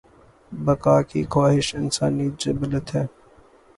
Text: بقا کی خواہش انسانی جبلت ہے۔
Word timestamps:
بقا 0.65 1.01
کی 1.01 1.21
خواہش 1.31 1.67
انسانی 1.75 2.29
جبلت 2.39 2.95
ہے۔ 2.95 3.05